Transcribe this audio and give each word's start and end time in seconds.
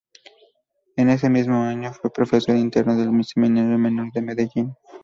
En 0.95 1.11
ese 1.11 1.29
mismo 1.29 1.61
año 1.61 1.93
fue 1.93 2.11
profesor 2.11 2.55
interno 2.55 2.95
del 2.95 3.23
seminario 3.23 3.77
menor 3.77 4.11
de 4.11 4.21
Medellín. 4.23 4.73